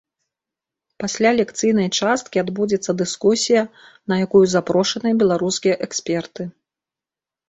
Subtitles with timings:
[1.01, 3.61] Пасля лекцыйнай часткі адбудзецца дыскусія,
[4.13, 6.47] на якую запрошаныя беларускія эксперты.